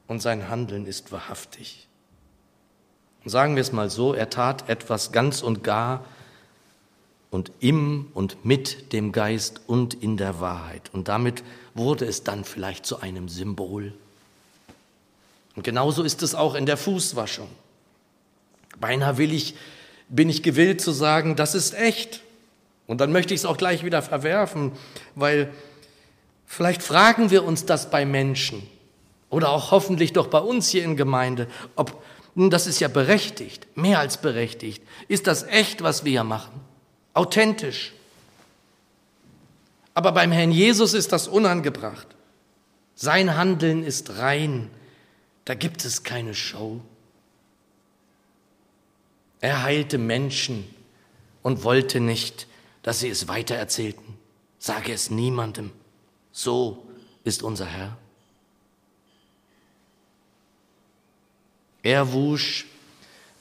und 0.08 0.22
sein 0.22 0.48
Handeln 0.48 0.86
ist 0.86 1.12
wahrhaftig. 1.12 1.90
Und 3.26 3.32
sagen 3.32 3.56
wir 3.56 3.62
es 3.62 3.74
mal 3.74 3.90
so, 3.90 4.14
er 4.14 4.30
tat 4.30 4.70
etwas 4.70 5.12
ganz 5.12 5.42
und 5.42 5.62
gar 5.62 6.06
und 7.34 7.52
im 7.62 8.10
und 8.14 8.46
mit 8.46 8.94
dem 8.94 9.12
Geist 9.12 9.62
und 9.66 9.96
in 9.96 10.18
der 10.18 10.40
Wahrheit. 10.40 10.92
Und 10.94 11.08
damit 11.08 11.44
wurde 11.74 12.06
es 12.06 12.24
dann 12.24 12.44
vielleicht 12.44 12.86
zu 12.86 13.02
einem 13.02 13.28
Symbol. 13.28 13.92
Und 15.56 15.64
genauso 15.64 16.04
ist 16.04 16.22
es 16.22 16.36
auch 16.36 16.54
in 16.54 16.68
der 16.68 16.78
Fußwaschung. 16.78 17.50
Beinahe 18.80 19.18
will 19.18 19.34
ich, 19.34 19.56
bin 20.10 20.30
ich 20.30 20.44
gewillt 20.44 20.80
zu 20.80 20.92
sagen, 20.92 21.36
das 21.36 21.56
ist 21.56 21.74
echt. 21.74 22.22
Und 22.86 23.02
dann 23.02 23.12
möchte 23.12 23.34
ich 23.34 23.40
es 23.40 23.46
auch 23.46 23.58
gleich 23.58 23.84
wieder 23.84 24.04
verwerfen, 24.04 24.72
weil 25.16 25.52
vielleicht 26.46 26.84
fragen 26.84 27.32
wir 27.32 27.44
uns 27.44 27.66
das 27.66 27.90
bei 27.90 28.06
Menschen 28.06 28.62
oder 29.32 29.50
auch 29.50 29.72
hoffentlich 29.72 30.14
doch 30.14 30.28
bei 30.28 30.40
uns 30.40 30.70
hier 30.70 30.84
in 30.84 30.96
Gemeinde, 30.98 31.48
ob 31.76 32.04
Nun, 32.36 32.52
das 32.52 32.68
ist 32.68 32.80
ja 32.80 32.88
berechtigt, 32.90 33.68
mehr 33.76 34.00
als 34.00 34.18
berechtigt. 34.18 34.84
Ist 35.08 35.26
das 35.26 35.44
echt, 35.44 35.82
was 35.82 36.04
wir 36.04 36.12
hier 36.12 36.24
machen? 36.24 36.63
Authentisch. 37.14 37.94
Aber 39.94 40.12
beim 40.12 40.32
Herrn 40.32 40.52
Jesus 40.52 40.94
ist 40.94 41.12
das 41.12 41.28
unangebracht. 41.28 42.08
Sein 42.96 43.36
Handeln 43.36 43.84
ist 43.84 44.18
rein. 44.18 44.70
Da 45.46 45.54
gibt 45.56 45.86
es 45.86 46.04
keine 46.04 46.34
Show. 46.34 46.82
Er 49.42 49.64
heilte 49.64 49.98
Menschen 49.98 50.68
und 51.42 51.64
wollte 51.64 52.00
nicht, 52.00 52.48
dass 52.82 53.02
sie 53.02 53.10
es 53.10 53.28
weitererzählten. 53.28 54.18
Sage 54.58 54.94
es 54.94 55.10
niemandem. 55.10 55.72
So 56.32 56.88
ist 57.24 57.44
unser 57.44 57.66
Herr. 57.66 57.98
Er 61.84 62.14
wusch 62.14 62.66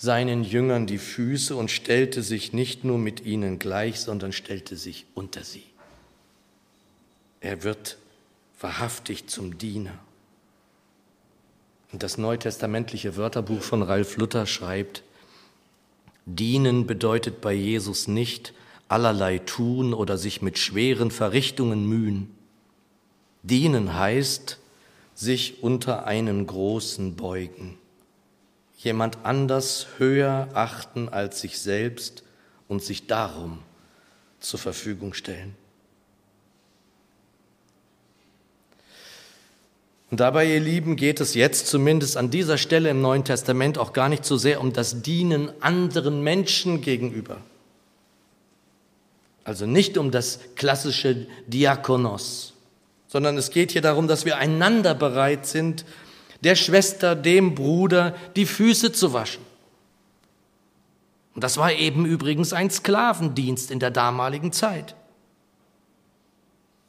seinen 0.03 0.43
Jüngern 0.43 0.89
die 0.89 0.99
Füße 0.99 1.55
und 1.55 1.71
stellte 1.71 2.25
sich 2.25 2.53
nicht 2.53 2.83
nur 2.83 2.99
mit 2.99 3.25
ihnen 3.25 3.61
gleich, 3.61 4.01
sondern 4.01 4.33
stellte 4.33 4.77
sich 4.77 5.07
unter 5.15 5.45
sie. 5.45 5.63
Er 7.41 7.63
wird 7.63 7.99
wahrhaftig 8.61 9.29
zum 9.29 9.59
Diener. 9.59 9.97
Und 11.93 12.03
das 12.03 12.19
neutestamentliche 12.19 13.17
Wörterbuch 13.17 13.63
von 13.63 13.81
Ralf 13.81 14.17
Luther 14.17 14.47
schreibt, 14.47 15.05
Dienen 16.27 16.89
bedeutet 16.89 17.41
bei 17.41 17.53
Jesus 17.53 18.09
nicht 18.09 18.55
allerlei 18.89 19.39
tun 19.39 19.95
oder 19.95 20.19
sich 20.19 20.43
mit 20.43 20.59
schweren 20.59 21.13
Verrichtungen 21.13 21.87
mühen. 21.87 22.35
Dienen 23.45 23.95
heißt, 23.95 24.59
sich 25.15 25.63
unter 25.63 26.07
einen 26.07 26.45
Großen 26.49 27.15
beugen, 27.15 27.79
jemand 28.85 29.19
anders 29.25 29.87
höher 29.99 30.49
achten 30.55 31.09
als 31.09 31.41
sich 31.41 31.59
selbst 31.59 32.23
und 32.69 32.83
sich 32.83 33.07
darum 33.07 33.61
zur 34.41 34.59
Verfügung 34.59 35.15
stellen. 35.15 35.55
Und 40.11 40.21
dabei, 40.21 40.45
ihr 40.45 40.61
Lieben, 40.61 40.97
geht 40.97 41.21
es 41.21 41.33
jetzt 41.35 41.69
zumindest 41.69 42.19
an 42.19 42.31
dieser 42.31 42.59
Stelle 42.59 42.91
im 42.91 43.01
Neuen 43.01 43.25
Testament 43.25 43.79
auch 43.79 43.95
gar 43.95 44.11
nicht 44.11 44.27
so 44.27 44.37
sehr 44.37 44.61
um 44.61 44.75
das 44.75 45.01
Dienen 45.01 45.51
anderen 45.63 46.23
Menschen 46.23 46.83
gegenüber. 46.83 47.39
Also 49.45 49.65
nicht 49.65 49.97
um 49.97 50.11
das 50.11 50.41
klassische 50.55 51.27
Diakonos, 51.47 52.53
sondern 53.09 53.39
es 53.39 53.51
geht 53.51 53.73
hier 53.73 53.81
darum, 53.81 54.07
dass 54.07 54.27
wir 54.27 54.37
einander 54.37 54.95
bereit 54.95 55.47
sind, 55.47 55.87
der 56.43 56.57
Schwester, 56.57 57.15
dem 57.15 57.55
Bruder 57.55 58.15
die 58.37 58.47
Füße 58.47 58.93
zu 58.93 59.13
waschen. 59.13 59.45
Und 61.35 61.43
das 61.45 61.57
war 61.57 61.73
eben 61.73 62.05
übrigens 62.05 62.53
ein 62.53 62.71
Sklavendienst 62.71 63.71
in 63.71 63.79
der 63.79 63.91
damaligen 63.91 64.53
Zeit. 64.53 64.95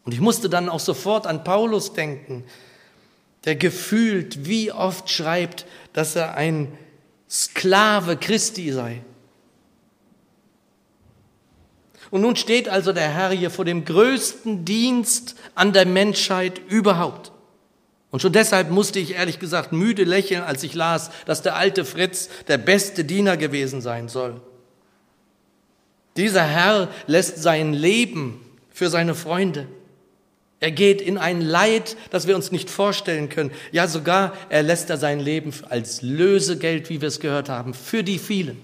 Und 0.03 0.13
ich 0.13 0.19
musste 0.19 0.50
dann 0.50 0.69
auch 0.69 0.81
sofort 0.81 1.27
an 1.27 1.43
Paulus 1.43 1.93
denken, 1.93 2.43
der 3.45 3.55
gefühlt 3.55 4.45
wie 4.45 4.72
oft 4.72 5.10
schreibt, 5.10 5.65
dass 5.93 6.15
er 6.15 6.36
ein 6.36 6.77
Sklave 7.29 8.17
Christi 8.17 8.72
sei. 8.72 9.01
Und 12.12 12.22
nun 12.22 12.36
steht 12.36 12.69
also 12.69 12.93
der 12.93 13.10
Herr 13.10 13.31
hier 13.31 13.50
vor 13.50 13.65
dem 13.65 13.86
größten 13.86 14.65
Dienst 14.65 15.36
an 15.55 15.74
der 15.74 15.86
Menschheit 15.88 16.62
überhaupt. 16.69 17.32
Und 18.13 18.22
schon 18.22 18.32
deshalb 18.32 18.70
musste 18.70 19.00
ich 19.00 19.15
ehrlich 19.15 19.39
gesagt 19.39 19.72
müde 19.72 20.03
lächeln, 20.03 20.43
als 20.43 20.62
ich 20.62 20.75
las, 20.75 21.10
dass 21.25 21.41
der 21.41 21.55
alte 21.55 21.84
Fritz 21.84 22.29
der 22.48 22.60
beste 22.60 23.05
Diener 23.05 23.38
gewesen 23.38 23.82
sein 23.82 24.08
soll. 24.08 24.39
Dieser 26.15 26.43
Herr 26.43 26.89
lässt 27.08 27.41
sein 27.41 27.74
Leben 27.74 28.39
für 28.72 28.91
seine 28.91 29.15
Freunde. 29.15 29.67
Er 30.60 30.70
geht 30.70 31.01
in 31.01 31.17
ein 31.17 31.41
Leid, 31.41 31.98
das 32.12 32.27
wir 32.27 32.36
uns 32.36 32.51
nicht 32.51 32.70
vorstellen 32.70 33.29
können. 33.29 33.50
Ja, 33.72 33.88
sogar 33.88 34.38
er 34.50 34.62
lässt 34.62 34.91
er 34.91 34.98
sein 34.98 35.20
Leben 35.20 35.51
als 35.70 36.03
Lösegeld, 36.03 36.91
wie 36.91 37.01
wir 37.01 37.08
es 37.08 37.20
gehört 37.20 37.50
haben, 37.50 37.74
für 37.74 38.03
die 38.03 38.20
vielen. 38.20 38.62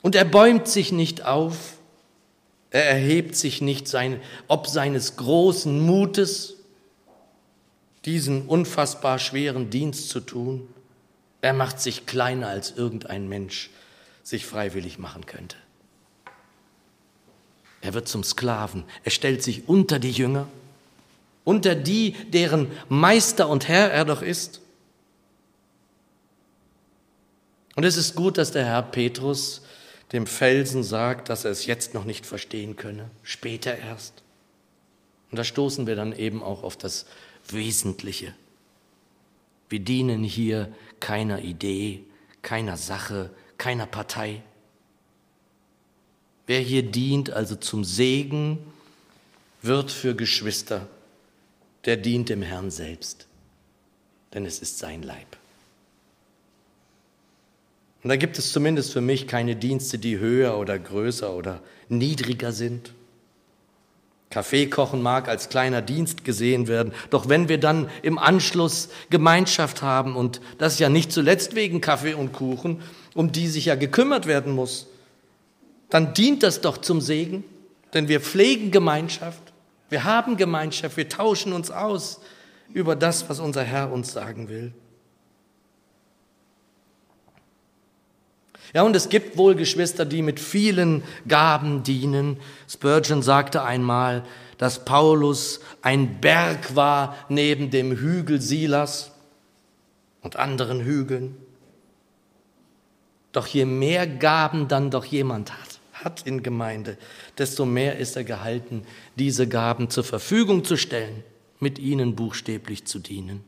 Und 0.00 0.14
er 0.14 0.24
bäumt 0.24 0.68
sich 0.68 0.92
nicht 0.92 1.24
auf, 1.24 1.56
er 2.70 2.84
erhebt 2.88 3.34
sich 3.34 3.60
nicht 3.60 3.88
sein, 3.88 4.20
ob 4.46 4.68
seines 4.68 5.16
großen 5.16 5.80
Mutes, 5.80 6.54
diesen 8.04 8.46
unfassbar 8.46 9.18
schweren 9.18 9.70
Dienst 9.70 10.08
zu 10.08 10.20
tun. 10.20 10.68
Er 11.40 11.52
macht 11.52 11.80
sich 11.80 12.06
kleiner, 12.06 12.48
als 12.48 12.72
irgendein 12.72 13.28
Mensch 13.28 13.70
sich 14.22 14.46
freiwillig 14.46 14.98
machen 14.98 15.26
könnte. 15.26 15.56
Er 17.80 17.94
wird 17.94 18.08
zum 18.08 18.24
Sklaven. 18.24 18.84
Er 19.04 19.10
stellt 19.10 19.42
sich 19.42 19.68
unter 19.68 19.98
die 19.98 20.10
Jünger, 20.10 20.48
unter 21.44 21.74
die, 21.74 22.12
deren 22.12 22.70
Meister 22.88 23.48
und 23.48 23.68
Herr 23.68 23.90
er 23.90 24.04
doch 24.04 24.22
ist. 24.22 24.60
Und 27.76 27.84
es 27.84 27.96
ist 27.96 28.16
gut, 28.16 28.38
dass 28.38 28.50
der 28.50 28.64
Herr 28.64 28.82
Petrus 28.82 29.62
dem 30.12 30.26
Felsen 30.26 30.82
sagt, 30.82 31.28
dass 31.28 31.44
er 31.44 31.50
es 31.50 31.66
jetzt 31.66 31.94
noch 31.94 32.04
nicht 32.04 32.26
verstehen 32.26 32.76
könne, 32.76 33.10
später 33.22 33.76
erst. 33.76 34.22
Und 35.30 35.38
da 35.38 35.44
stoßen 35.44 35.86
wir 35.86 35.94
dann 35.94 36.12
eben 36.12 36.42
auch 36.42 36.62
auf 36.62 36.76
das 36.76 37.06
Wesentliche. 37.52 38.34
Wir 39.68 39.80
dienen 39.80 40.24
hier 40.24 40.72
keiner 41.00 41.42
Idee, 41.42 42.04
keiner 42.42 42.76
Sache, 42.76 43.30
keiner 43.58 43.86
Partei. 43.86 44.42
Wer 46.46 46.60
hier 46.60 46.82
dient, 46.82 47.30
also 47.30 47.56
zum 47.56 47.84
Segen, 47.84 48.58
wird 49.62 49.90
für 49.90 50.14
Geschwister, 50.14 50.88
der 51.84 51.96
dient 51.96 52.28
dem 52.28 52.42
Herrn 52.42 52.70
selbst, 52.70 53.26
denn 54.32 54.46
es 54.46 54.60
ist 54.60 54.78
sein 54.78 55.02
Leib. 55.02 55.36
Und 58.02 58.10
da 58.10 58.16
gibt 58.16 58.38
es 58.38 58.52
zumindest 58.52 58.92
für 58.92 59.00
mich 59.00 59.26
keine 59.26 59.56
Dienste, 59.56 59.98
die 59.98 60.18
höher 60.18 60.56
oder 60.56 60.78
größer 60.78 61.34
oder 61.34 61.60
niedriger 61.88 62.52
sind. 62.52 62.92
Kaffee 64.30 64.66
kochen 64.66 65.00
mag 65.00 65.28
als 65.28 65.48
kleiner 65.48 65.80
Dienst 65.80 66.24
gesehen 66.24 66.68
werden, 66.68 66.92
doch 67.10 67.28
wenn 67.28 67.48
wir 67.48 67.58
dann 67.58 67.88
im 68.02 68.18
Anschluss 68.18 68.90
Gemeinschaft 69.08 69.80
haben 69.80 70.16
und 70.16 70.40
das 70.58 70.78
ja 70.78 70.90
nicht 70.90 71.12
zuletzt 71.12 71.54
wegen 71.54 71.80
Kaffee 71.80 72.14
und 72.14 72.32
Kuchen, 72.32 72.82
um 73.14 73.32
die 73.32 73.48
sich 73.48 73.66
ja 73.66 73.74
gekümmert 73.74 74.26
werden 74.26 74.54
muss, 74.54 74.86
dann 75.88 76.12
dient 76.12 76.42
das 76.42 76.60
doch 76.60 76.78
zum 76.78 77.00
Segen, 77.00 77.42
denn 77.94 78.08
wir 78.08 78.20
pflegen 78.20 78.70
Gemeinschaft, 78.70 79.40
wir 79.88 80.04
haben 80.04 80.36
Gemeinschaft, 80.36 80.98
wir 80.98 81.08
tauschen 81.08 81.54
uns 81.54 81.70
aus 81.70 82.20
über 82.74 82.94
das, 82.94 83.30
was 83.30 83.40
unser 83.40 83.64
Herr 83.64 83.90
uns 83.90 84.12
sagen 84.12 84.50
will. 84.50 84.72
Ja, 88.74 88.82
und 88.82 88.94
es 88.94 89.08
gibt 89.08 89.36
wohl 89.36 89.54
Geschwister, 89.54 90.04
die 90.04 90.22
mit 90.22 90.38
vielen 90.40 91.02
Gaben 91.26 91.82
dienen. 91.82 92.38
Spurgeon 92.68 93.22
sagte 93.22 93.62
einmal, 93.62 94.24
dass 94.58 94.84
Paulus 94.84 95.60
ein 95.82 96.20
Berg 96.20 96.74
war 96.76 97.16
neben 97.28 97.70
dem 97.70 97.96
Hügel 97.96 98.40
Silas 98.40 99.12
und 100.20 100.36
anderen 100.36 100.80
Hügeln. 100.82 101.36
Doch 103.32 103.46
je 103.46 103.64
mehr 103.64 104.06
Gaben 104.06 104.68
dann 104.68 104.90
doch 104.90 105.04
jemand 105.04 105.52
hat, 105.52 105.80
hat 105.92 106.26
in 106.26 106.42
Gemeinde, 106.42 106.98
desto 107.38 107.64
mehr 107.64 107.98
ist 107.98 108.16
er 108.16 108.24
gehalten, 108.24 108.84
diese 109.16 109.46
Gaben 109.48 109.90
zur 109.90 110.04
Verfügung 110.04 110.64
zu 110.64 110.76
stellen, 110.76 111.22
mit 111.60 111.78
ihnen 111.78 112.16
buchstäblich 112.16 112.84
zu 112.84 112.98
dienen. 112.98 113.44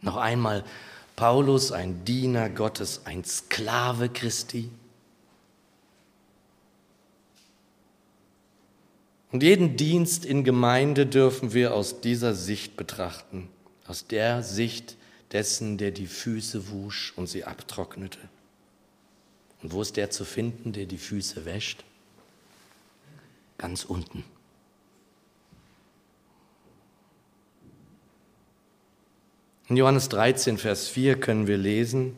Noch 0.00 0.16
einmal, 0.16 0.64
Paulus, 1.16 1.72
ein 1.72 2.04
Diener 2.04 2.50
Gottes, 2.50 3.02
ein 3.06 3.24
Sklave 3.24 4.10
Christi. 4.10 4.70
Und 9.32 9.42
jeden 9.42 9.76
Dienst 9.76 10.24
in 10.26 10.44
Gemeinde 10.44 11.06
dürfen 11.06 11.54
wir 11.54 11.74
aus 11.74 12.00
dieser 12.02 12.34
Sicht 12.34 12.76
betrachten, 12.76 13.48
aus 13.86 14.06
der 14.06 14.42
Sicht 14.42 14.96
dessen, 15.32 15.78
der 15.78 15.90
die 15.90 16.06
Füße 16.06 16.70
wusch 16.70 17.12
und 17.16 17.26
sie 17.26 17.44
abtrocknete. 17.44 18.20
Und 19.62 19.72
wo 19.72 19.82
ist 19.82 19.96
der 19.96 20.10
zu 20.10 20.24
finden, 20.24 20.72
der 20.72 20.86
die 20.86 20.98
Füße 20.98 21.44
wäscht? 21.44 21.84
Ganz 23.58 23.84
unten. 23.84 24.22
In 29.68 29.76
Johannes 29.76 30.08
13, 30.10 30.58
Vers 30.58 30.86
4 30.88 31.18
können 31.18 31.48
wir 31.48 31.58
lesen, 31.58 32.16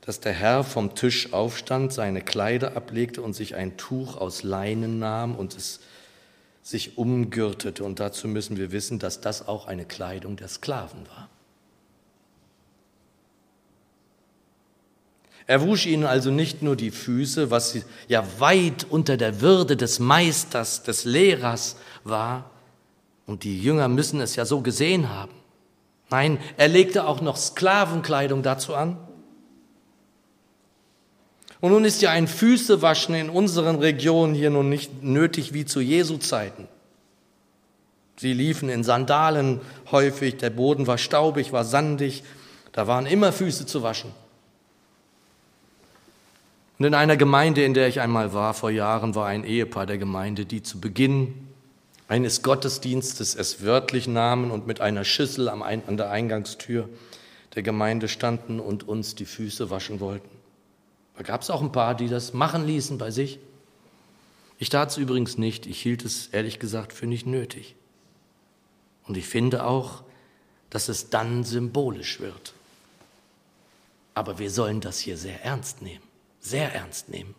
dass 0.00 0.18
der 0.18 0.32
Herr 0.32 0.64
vom 0.64 0.94
Tisch 0.96 1.32
aufstand, 1.32 1.92
seine 1.92 2.22
Kleider 2.22 2.76
ablegte 2.76 3.22
und 3.22 3.34
sich 3.34 3.54
ein 3.54 3.76
Tuch 3.76 4.16
aus 4.16 4.42
Leinen 4.42 4.98
nahm 4.98 5.36
und 5.36 5.56
es 5.56 5.80
sich 6.62 6.98
umgürtete. 6.98 7.84
Und 7.84 8.00
dazu 8.00 8.26
müssen 8.26 8.56
wir 8.56 8.72
wissen, 8.72 8.98
dass 8.98 9.20
das 9.20 9.46
auch 9.46 9.66
eine 9.68 9.84
Kleidung 9.84 10.36
der 10.36 10.48
Sklaven 10.48 11.06
war. 11.08 11.28
Er 15.46 15.62
wusch 15.62 15.86
ihnen 15.86 16.04
also 16.04 16.30
nicht 16.30 16.62
nur 16.62 16.76
die 16.76 16.90
Füße, 16.90 17.50
was 17.50 17.70
sie, 17.70 17.84
ja 18.08 18.22
weit 18.38 18.86
unter 18.90 19.16
der 19.16 19.40
Würde 19.40 19.76
des 19.76 19.98
Meisters, 19.98 20.82
des 20.82 21.04
Lehrers 21.04 21.76
war, 22.04 22.50
und 23.24 23.44
die 23.44 23.62
Jünger 23.62 23.88
müssen 23.88 24.20
es 24.20 24.36
ja 24.36 24.44
so 24.44 24.62
gesehen 24.62 25.10
haben, 25.10 25.37
Nein, 26.10 26.38
er 26.56 26.68
legte 26.68 27.06
auch 27.06 27.20
noch 27.20 27.36
Sklavenkleidung 27.36 28.42
dazu 28.42 28.74
an. 28.74 28.96
Und 31.60 31.72
nun 31.72 31.84
ist 31.84 32.02
ja 32.02 32.10
ein 32.10 32.28
Füßewaschen 32.28 33.14
in 33.14 33.30
unseren 33.30 33.76
Regionen 33.76 34.34
hier 34.34 34.50
nun 34.50 34.68
nicht 34.68 35.02
nötig 35.02 35.52
wie 35.52 35.64
zu 35.64 35.80
Jesu 35.80 36.18
Zeiten. 36.18 36.68
Sie 38.16 38.32
liefen 38.32 38.68
in 38.68 38.84
Sandalen 38.84 39.60
häufig, 39.90 40.36
der 40.36 40.50
Boden 40.50 40.86
war 40.86 40.98
staubig, 40.98 41.52
war 41.52 41.64
sandig, 41.64 42.22
da 42.72 42.86
waren 42.86 43.06
immer 43.06 43.32
Füße 43.32 43.66
zu 43.66 43.82
waschen. 43.82 44.12
Und 46.78 46.84
in 46.84 46.94
einer 46.94 47.16
Gemeinde, 47.16 47.64
in 47.64 47.74
der 47.74 47.88
ich 47.88 48.00
einmal 48.00 48.32
war 48.32 48.54
vor 48.54 48.70
Jahren, 48.70 49.16
war 49.16 49.26
ein 49.26 49.44
Ehepaar 49.44 49.86
der 49.86 49.98
Gemeinde, 49.98 50.46
die 50.46 50.62
zu 50.62 50.80
Beginn 50.80 51.47
eines 52.08 52.42
Gottesdienstes 52.42 53.34
es 53.34 53.62
wörtlich 53.62 54.08
nahmen 54.08 54.50
und 54.50 54.66
mit 54.66 54.80
einer 54.80 55.04
Schüssel 55.04 55.48
an 55.48 55.96
der 55.96 56.10
Eingangstür 56.10 56.88
der 57.54 57.62
Gemeinde 57.62 58.08
standen 58.08 58.60
und 58.60 58.88
uns 58.88 59.14
die 59.14 59.26
Füße 59.26 59.70
waschen 59.70 60.00
wollten. 60.00 60.28
Da 61.16 61.22
gab 61.22 61.42
es 61.42 61.50
auch 61.50 61.60
ein 61.60 61.72
paar, 61.72 61.94
die 61.94 62.08
das 62.08 62.32
machen 62.32 62.66
ließen 62.66 62.96
bei 62.96 63.10
sich. 63.10 63.38
Ich 64.58 64.70
tat 64.70 64.90
es 64.90 64.96
übrigens 64.96 65.36
nicht. 65.36 65.66
Ich 65.66 65.80
hielt 65.82 66.04
es 66.04 66.28
ehrlich 66.28 66.58
gesagt 66.58 66.92
für 66.92 67.06
nicht 67.06 67.26
nötig. 67.26 67.76
Und 69.06 69.16
ich 69.16 69.26
finde 69.26 69.64
auch, 69.64 70.02
dass 70.70 70.88
es 70.88 71.10
dann 71.10 71.44
symbolisch 71.44 72.20
wird. 72.20 72.54
Aber 74.14 74.38
wir 74.38 74.50
sollen 74.50 74.80
das 74.80 74.98
hier 74.98 75.16
sehr 75.16 75.44
ernst 75.44 75.82
nehmen, 75.82 76.02
sehr 76.40 76.74
ernst 76.74 77.08
nehmen. 77.08 77.34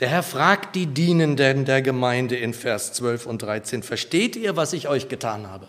Der 0.00 0.08
Herr 0.08 0.22
fragt 0.22 0.74
die 0.74 0.86
Dienenden 0.86 1.64
der 1.64 1.82
Gemeinde 1.82 2.36
in 2.36 2.52
Vers 2.52 2.92
12 2.94 3.26
und 3.26 3.42
13, 3.42 3.82
versteht 3.82 4.34
ihr, 4.34 4.56
was 4.56 4.72
ich 4.72 4.88
euch 4.88 5.08
getan 5.08 5.48
habe? 5.48 5.68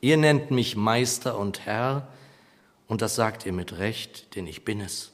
Ihr 0.00 0.16
nennt 0.16 0.50
mich 0.50 0.76
Meister 0.76 1.38
und 1.38 1.66
Herr, 1.66 2.06
und 2.86 3.02
das 3.02 3.14
sagt 3.14 3.44
ihr 3.44 3.52
mit 3.52 3.78
Recht, 3.78 4.34
denn 4.34 4.46
ich 4.46 4.64
bin 4.64 4.80
es. 4.80 5.12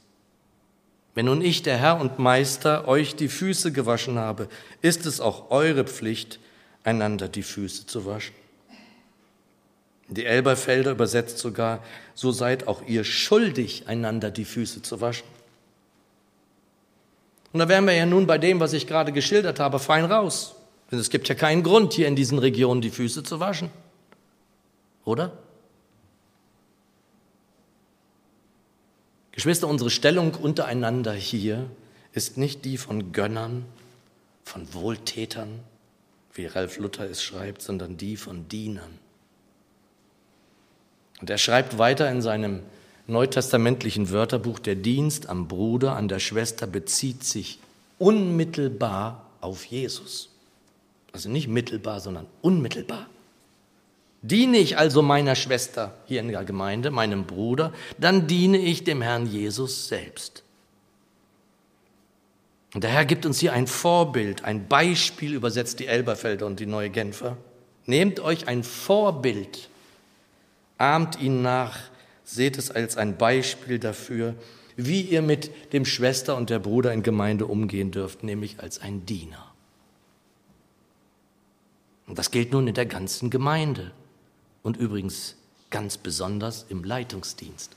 Wenn 1.15 1.27
nun 1.27 1.41
ich, 1.41 1.63
der 1.63 1.79
Herr 1.79 1.99
und 1.99 2.19
Meister, 2.19 2.87
euch 2.87 3.17
die 3.17 3.29
Füße 3.29 3.73
gewaschen 3.73 4.19
habe, 4.19 4.49
ist 4.83 5.07
es 5.07 5.21
auch 5.21 5.51
eure 5.51 5.85
Pflicht, 5.85 6.39
einander 6.85 7.29
die 7.29 7.43
Füße 7.43 7.87
zu 7.87 8.05
waschen. 8.05 8.35
Die 10.09 10.25
Elberfelder 10.25 10.93
übersetzt 10.93 11.39
sogar, 11.39 11.83
so 12.15 12.31
seid 12.31 12.69
auch 12.69 12.83
ihr 12.87 13.03
schuldig, 13.03 13.89
einander 13.89 14.31
die 14.31 14.45
Füße 14.45 14.83
zu 14.83 15.01
waschen. 15.01 15.27
Und 17.53 17.61
da 17.61 17.69
wären 17.69 17.87
wir 17.87 17.95
ja 17.95 18.07
nun 18.07 18.27
bei 18.27 18.39
dem, 18.39 18.61
was 18.61 18.73
ich 18.73 18.87
gerade 18.87 19.13
geschildert 19.13 19.61
habe, 19.61 19.79
fein 19.79 20.05
raus. 20.05 20.57
Denn 20.91 20.99
es 20.99 21.11
gibt 21.11 21.29
ja 21.29 21.35
keinen 21.35 21.63
Grund, 21.63 21.93
hier 21.93 22.09
in 22.09 22.17
diesen 22.17 22.39
Regionen 22.39 22.81
die 22.81 22.91
Füße 22.91 23.23
zu 23.23 23.41
waschen. 23.41 23.71
Oder? 25.05 25.33
Geschwister, 29.33 29.69
unsere 29.69 29.91
Stellung 29.91 30.35
untereinander 30.35 31.13
hier 31.13 31.69
ist 32.13 32.39
nicht 32.39 32.65
die 32.65 32.79
von 32.79 33.13
Gönnern, 33.13 33.67
von 34.45 34.73
Wohltätern, 34.73 35.61
wie 36.33 36.47
Ralf 36.47 36.79
Luther 36.79 37.09
es 37.11 37.23
schreibt, 37.23 37.63
sondern 37.63 37.97
die 37.97 38.17
von 38.17 38.49
Dienern. 38.49 38.99
Und 41.21 41.31
er 41.31 41.39
schreibt 41.39 41.79
weiter 41.79 42.11
in 42.11 42.23
seinem 42.23 42.63
neutestamentlichen 43.07 44.11
Wörterbuch, 44.11 44.59
der 44.59 44.75
Dienst 44.75 45.29
am 45.29 45.49
Bruder, 45.49 45.97
an 45.97 46.09
der 46.09 46.19
Schwester 46.19 46.67
bezieht 46.67 47.25
sich 47.25 47.59
unmittelbar 47.99 49.27
auf 49.41 49.65
Jesus. 49.65 50.31
Also 51.13 51.31
nicht 51.31 51.49
mittelbar, 51.49 52.01
sondern 52.01 52.27
unmittelbar. 52.43 53.07
Diene 54.23 54.59
ich 54.59 54.77
also 54.77 55.03
meiner 55.03 55.37
Schwester 55.37 55.95
hier 56.07 56.21
in 56.21 56.29
der 56.29 56.45
Gemeinde, 56.45 56.91
meinem 56.91 57.27
Bruder, 57.27 57.73
dann 57.99 58.27
diene 58.27 58.59
ich 58.59 58.83
dem 58.83 59.03
Herrn 59.03 59.27
Jesus 59.27 59.89
selbst. 59.89 60.43
Und 62.75 62.83
der 62.83 62.91
Herr 62.91 63.05
gibt 63.05 63.25
uns 63.25 63.39
hier 63.39 63.53
ein 63.53 63.67
Vorbild, 63.67 64.45
ein 64.45 64.69
Beispiel, 64.69 65.33
übersetzt 65.33 65.79
die 65.79 65.87
Elberfelder 65.87 66.45
und 66.45 66.61
die 66.61 66.67
Neue 66.67 66.91
Genfer. 66.91 67.37
Nehmt 67.87 68.21
euch 68.21 68.49
ein 68.49 68.65
Vorbild, 68.65 69.71
ahmt 70.77 71.21
ihn 71.21 71.41
nach, 71.41 71.79
seht 72.27 72.59
es 72.59 72.71
als 72.71 72.99
ein 72.99 73.17
Beispiel 73.17 73.79
dafür, 73.79 74.35
wie 74.77 75.01
ihr 75.01 75.23
mit 75.23 75.73
dem 75.73 75.87
Schwester 75.87 76.37
und 76.37 76.51
der 76.51 76.59
Bruder 76.59 76.93
in 76.93 77.03
Gemeinde 77.03 77.47
umgehen 77.47 77.93
dürft, 77.93 78.23
nämlich 78.23 78.61
als 78.61 78.81
ein 78.81 79.07
Diener. 79.07 79.55
Und 82.07 82.19
das 82.19 82.31
gilt 82.31 82.53
nun 82.53 82.69
in 82.69 82.75
der 82.75 82.85
ganzen 82.85 83.31
Gemeinde 83.31 83.93
und 84.63 84.77
übrigens 84.77 85.37
ganz 85.71 85.97
besonders 85.97 86.67
im 86.69 86.85
Leitungsdienst. 86.85 87.73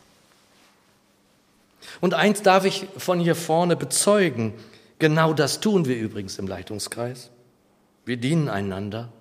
Und 2.02 2.14
eins 2.14 2.42
darf 2.42 2.66
ich 2.66 2.88
von 2.98 3.20
hier 3.20 3.36
vorne 3.36 3.76
bezeugen, 3.76 4.54
genau 4.98 5.34
das 5.34 5.62
tun 5.62 5.86
wir 5.86 5.98
übrigens 5.98 6.38
im 6.38 6.48
Leitungskreis. 6.48 7.30
Wir 8.06 8.18
dienen 8.18 8.50
einander, 8.50 9.12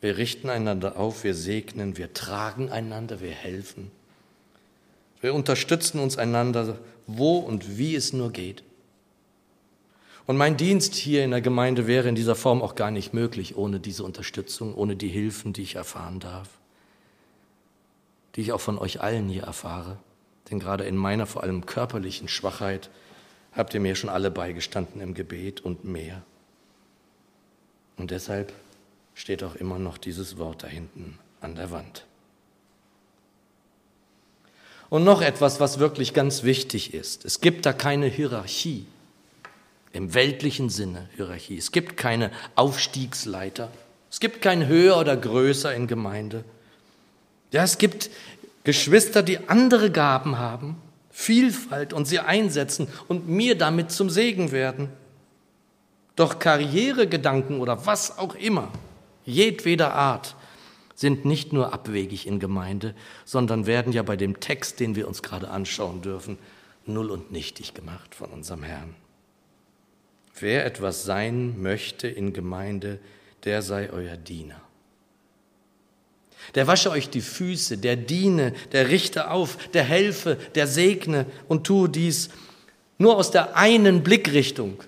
wir 0.00 0.16
richten 0.16 0.48
einander 0.48 0.96
auf, 0.96 1.24
wir 1.24 1.34
segnen, 1.34 1.96
wir 1.96 2.14
tragen 2.14 2.70
einander, 2.70 3.20
wir 3.20 3.32
helfen. 3.32 3.90
Wir 5.26 5.34
unterstützen 5.34 5.98
uns 5.98 6.16
einander, 6.16 6.78
wo 7.06 7.38
und 7.38 7.76
wie 7.76 7.94
es 7.94 8.14
nur 8.14 8.30
geht. 8.30 8.62
Und 10.26 10.36
mein 10.36 10.56
Dienst 10.56 10.94
hier 10.94 11.24
in 11.24 11.32
der 11.32 11.40
Gemeinde 11.40 11.86
wäre 11.86 12.08
in 12.08 12.14
dieser 12.14 12.34
Form 12.34 12.62
auch 12.62 12.76
gar 12.76 12.90
nicht 12.90 13.12
möglich 13.12 13.56
ohne 13.56 13.78
diese 13.78 14.04
Unterstützung, 14.04 14.74
ohne 14.74 14.96
die 14.96 15.08
Hilfen, 15.08 15.52
die 15.52 15.62
ich 15.62 15.74
erfahren 15.74 16.20
darf 16.20 16.48
die 18.36 18.42
ich 18.42 18.52
auch 18.52 18.60
von 18.60 18.78
euch 18.78 19.00
allen 19.00 19.28
hier 19.28 19.44
erfahre. 19.44 19.96
Denn 20.50 20.60
gerade 20.60 20.84
in 20.84 20.96
meiner 20.96 21.26
vor 21.26 21.42
allem 21.42 21.66
körperlichen 21.66 22.28
Schwachheit 22.28 22.90
habt 23.52 23.74
ihr 23.74 23.80
mir 23.80 23.96
schon 23.96 24.10
alle 24.10 24.30
beigestanden 24.30 25.00
im 25.00 25.14
Gebet 25.14 25.62
und 25.62 25.84
mehr. 25.84 26.22
Und 27.96 28.10
deshalb 28.10 28.52
steht 29.14 29.42
auch 29.42 29.56
immer 29.56 29.78
noch 29.78 29.96
dieses 29.96 30.36
Wort 30.36 30.62
da 30.62 30.66
hinten 30.68 31.18
an 31.40 31.56
der 31.56 31.70
Wand. 31.70 32.04
Und 34.88 35.04
noch 35.04 35.20
etwas, 35.20 35.58
was 35.60 35.78
wirklich 35.78 36.14
ganz 36.14 36.42
wichtig 36.42 36.94
ist. 36.94 37.24
Es 37.24 37.40
gibt 37.40 37.66
da 37.66 37.72
keine 37.72 38.06
Hierarchie 38.06 38.86
im 39.92 40.14
weltlichen 40.14 40.68
Sinne 40.68 41.08
Hierarchie. 41.16 41.56
Es 41.56 41.72
gibt 41.72 41.96
keine 41.96 42.30
Aufstiegsleiter. 42.54 43.70
Es 44.10 44.20
gibt 44.20 44.42
kein 44.42 44.66
höher 44.66 44.98
oder 44.98 45.16
größer 45.16 45.74
in 45.74 45.86
Gemeinde. 45.86 46.44
Ja, 47.50 47.64
es 47.64 47.78
gibt 47.78 48.10
Geschwister, 48.64 49.22
die 49.22 49.48
andere 49.48 49.90
Gaben 49.90 50.38
haben, 50.38 50.76
Vielfalt 51.10 51.92
und 51.92 52.04
sie 52.04 52.18
einsetzen 52.18 52.88
und 53.08 53.28
mir 53.28 53.56
damit 53.56 53.90
zum 53.90 54.10
Segen 54.10 54.52
werden. 54.52 54.90
Doch 56.14 56.38
Karrieregedanken 56.38 57.60
oder 57.60 57.86
was 57.86 58.18
auch 58.18 58.34
immer, 58.34 58.70
jedweder 59.24 59.94
Art, 59.94 60.34
sind 60.96 61.24
nicht 61.24 61.52
nur 61.52 61.72
abwegig 61.72 62.26
in 62.26 62.40
Gemeinde, 62.40 62.96
sondern 63.24 63.66
werden 63.66 63.92
ja 63.92 64.02
bei 64.02 64.16
dem 64.16 64.40
Text, 64.40 64.80
den 64.80 64.96
wir 64.96 65.06
uns 65.06 65.22
gerade 65.22 65.48
anschauen 65.48 66.02
dürfen, 66.02 66.38
null 66.86 67.12
und 67.12 67.30
nichtig 67.30 67.72
gemacht 67.72 68.16
von 68.16 68.30
unserem 68.30 68.64
Herrn. 68.64 68.96
Wer 70.40 70.66
etwas 70.66 71.04
sein 71.04 71.62
möchte 71.62 72.08
in 72.08 72.32
Gemeinde, 72.32 72.98
der 73.44 73.62
sei 73.62 73.90
euer 73.90 74.16
Diener 74.16 74.60
der 76.54 76.66
wasche 76.66 76.90
euch 76.90 77.10
die 77.10 77.20
Füße, 77.20 77.78
der 77.78 77.96
diene, 77.96 78.52
der 78.72 78.88
richte 78.88 79.30
auf, 79.30 79.56
der 79.70 79.82
helfe, 79.82 80.36
der 80.54 80.66
segne 80.66 81.26
und 81.48 81.66
tue 81.66 81.88
dies 81.88 82.30
nur 82.98 83.16
aus 83.16 83.30
der 83.30 83.56
einen 83.56 84.02
Blickrichtung, 84.02 84.82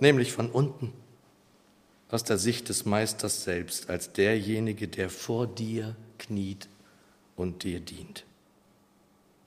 nämlich 0.00 0.32
von 0.32 0.50
unten, 0.50 0.92
aus 2.10 2.24
der 2.24 2.38
Sicht 2.38 2.68
des 2.68 2.84
Meisters 2.84 3.44
selbst, 3.44 3.90
als 3.90 4.12
derjenige, 4.12 4.88
der 4.88 5.10
vor 5.10 5.46
dir 5.46 5.96
kniet 6.18 6.68
und 7.34 7.64
dir 7.64 7.80
dient. 7.80 8.24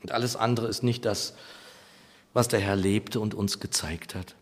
Und 0.02 0.12
alles 0.12 0.36
andere 0.36 0.68
ist 0.68 0.84
nicht 0.84 1.06
das, 1.06 1.34
was 2.34 2.48
der 2.48 2.60
Herr 2.60 2.76
lebte 2.76 3.20
und 3.20 3.34
uns 3.34 3.60
gezeigt 3.60 4.16
hat. 4.16 4.36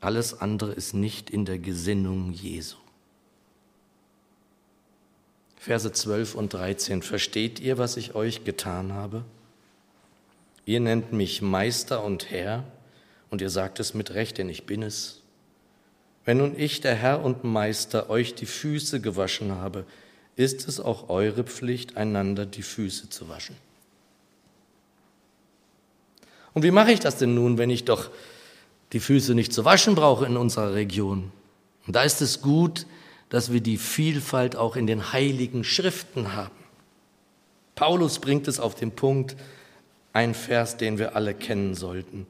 Alles 0.00 0.40
andere 0.40 0.72
ist 0.72 0.94
nicht 0.94 1.30
in 1.30 1.44
der 1.44 1.58
Gesinnung 1.58 2.32
Jesu. 2.32 2.76
Verse 5.56 5.90
12 5.90 6.34
und 6.34 6.52
13. 6.52 7.02
Versteht 7.02 7.58
ihr, 7.58 7.78
was 7.78 7.96
ich 7.96 8.14
euch 8.14 8.44
getan 8.44 8.92
habe? 8.92 9.24
Ihr 10.66 10.80
nennt 10.80 11.12
mich 11.12 11.42
Meister 11.42 12.04
und 12.04 12.30
Herr, 12.30 12.64
und 13.30 13.40
ihr 13.40 13.50
sagt 13.50 13.80
es 13.80 13.94
mit 13.94 14.12
Recht, 14.12 14.38
denn 14.38 14.48
ich 14.48 14.66
bin 14.66 14.82
es. 14.82 15.23
Wenn 16.24 16.38
nun 16.38 16.58
ich, 16.58 16.80
der 16.80 16.94
Herr 16.94 17.22
und 17.22 17.44
Meister, 17.44 18.08
euch 18.08 18.34
die 18.34 18.46
Füße 18.46 19.00
gewaschen 19.00 19.52
habe, 19.52 19.84
ist 20.36 20.66
es 20.68 20.80
auch 20.80 21.08
eure 21.08 21.44
Pflicht, 21.44 21.96
einander 21.96 22.46
die 22.46 22.62
Füße 22.62 23.10
zu 23.10 23.28
waschen. 23.28 23.56
Und 26.54 26.62
wie 26.62 26.70
mache 26.70 26.92
ich 26.92 27.00
das 27.00 27.16
denn 27.16 27.34
nun, 27.34 27.58
wenn 27.58 27.70
ich 27.70 27.84
doch 27.84 28.10
die 28.92 29.00
Füße 29.00 29.34
nicht 29.34 29.52
zu 29.52 29.64
waschen 29.64 29.94
brauche 29.94 30.24
in 30.24 30.36
unserer 30.36 30.74
Region? 30.74 31.32
Und 31.86 31.96
da 31.96 32.02
ist 32.02 32.22
es 32.22 32.40
gut, 32.40 32.86
dass 33.28 33.52
wir 33.52 33.60
die 33.60 33.76
Vielfalt 33.76 34.56
auch 34.56 34.76
in 34.76 34.86
den 34.86 35.12
heiligen 35.12 35.64
Schriften 35.64 36.34
haben. 36.34 36.54
Paulus 37.74 38.20
bringt 38.20 38.46
es 38.48 38.60
auf 38.60 38.74
den 38.76 38.92
Punkt, 38.92 39.36
ein 40.12 40.34
Vers, 40.34 40.76
den 40.76 40.98
wir 40.98 41.16
alle 41.16 41.34
kennen 41.34 41.74
sollten. 41.74 42.26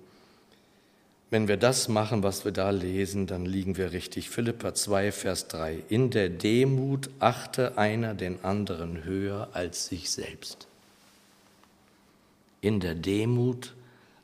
Wenn 1.30 1.48
wir 1.48 1.56
das 1.56 1.88
machen, 1.88 2.22
was 2.22 2.44
wir 2.44 2.52
da 2.52 2.70
lesen, 2.70 3.26
dann 3.26 3.44
liegen 3.44 3.76
wir 3.76 3.92
richtig. 3.92 4.30
Philippa 4.30 4.74
2, 4.74 5.10
Vers 5.10 5.48
3. 5.48 5.82
In 5.88 6.10
der 6.10 6.28
Demut 6.28 7.10
achte 7.18 7.76
einer 7.78 8.14
den 8.14 8.44
anderen 8.44 9.04
höher 9.04 9.48
als 9.52 9.87
sich 9.87 10.10
selbst. 10.10 10.68
In 12.60 12.80
der 12.80 12.94
Demut 12.94 13.74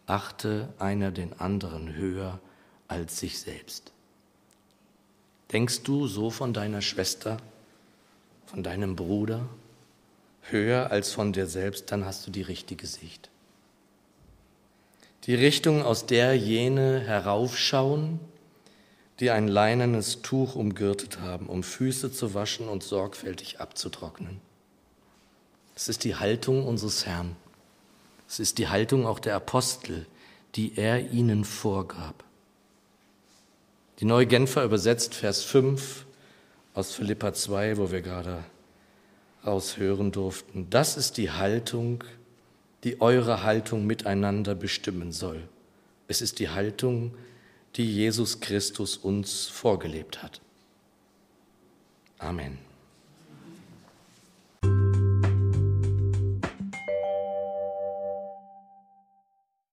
achte 0.06 0.68
einer 0.78 1.10
den 1.10 1.38
anderen 1.40 1.94
höher 1.94 2.38
als 2.88 3.18
sich 3.18 3.40
selbst. 3.40 3.92
Denkst 5.52 5.82
du 5.82 6.06
so 6.06 6.30
von 6.30 6.52
deiner 6.52 6.80
Schwester, 6.80 7.38
von 8.46 8.62
deinem 8.62 8.94
Bruder, 8.94 9.48
höher 10.42 10.90
als 10.90 11.12
von 11.12 11.32
dir 11.32 11.46
selbst, 11.46 11.90
dann 11.92 12.04
hast 12.04 12.26
du 12.26 12.30
die 12.30 12.42
richtige 12.42 12.86
Sicht. 12.86 13.29
Die 15.24 15.34
Richtung, 15.34 15.82
aus 15.82 16.06
der 16.06 16.34
jene 16.34 17.00
heraufschauen, 17.00 18.20
die 19.20 19.30
ein 19.30 19.48
leinernes 19.48 20.22
Tuch 20.22 20.54
umgürtet 20.54 21.20
haben, 21.20 21.46
um 21.46 21.62
Füße 21.62 22.10
zu 22.10 22.32
waschen 22.32 22.68
und 22.68 22.82
sorgfältig 22.82 23.60
abzutrocknen. 23.60 24.40
Es 25.76 25.88
ist 25.88 26.04
die 26.04 26.16
Haltung 26.16 26.66
unseres 26.66 27.04
Herrn. 27.04 27.36
Es 28.28 28.40
ist 28.40 28.58
die 28.58 28.68
Haltung 28.68 29.06
auch 29.06 29.18
der 29.18 29.36
Apostel, 29.36 30.06
die 30.54 30.76
er 30.76 31.10
ihnen 31.10 31.44
vorgab. 31.44 32.24
Die 33.98 34.06
Neue 34.06 34.26
Genfer 34.26 34.64
übersetzt 34.64 35.14
Vers 35.14 35.42
5 35.44 36.06
aus 36.72 36.94
Philippa 36.94 37.34
2, 37.34 37.76
wo 37.76 37.90
wir 37.90 38.00
gerade 38.00 38.44
raushören 39.44 40.12
durften. 40.12 40.68
Das 40.70 40.96
ist 40.96 41.18
die 41.18 41.30
Haltung, 41.30 42.04
die 42.84 43.00
eure 43.00 43.42
Haltung 43.42 43.86
miteinander 43.86 44.54
bestimmen 44.54 45.12
soll. 45.12 45.42
Es 46.08 46.22
ist 46.22 46.38
die 46.38 46.48
Haltung, 46.48 47.14
die 47.76 47.84
Jesus 47.84 48.40
Christus 48.40 48.96
uns 48.96 49.46
vorgelebt 49.46 50.22
hat. 50.22 50.40
Amen. 52.18 52.69